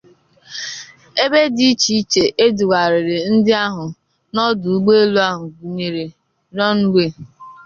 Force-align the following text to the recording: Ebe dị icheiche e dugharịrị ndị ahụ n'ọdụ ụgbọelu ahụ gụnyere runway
Ebe 1.23 1.39
dị 1.55 1.65
icheiche 1.73 2.23
e 2.43 2.45
dugharịrị 2.57 3.15
ndị 3.33 3.51
ahụ 3.65 3.85
n'ọdụ 4.33 4.67
ụgbọelu 4.75 5.19
ahụ 5.29 5.43
gụnyere 5.57 6.05
runway 6.57 7.09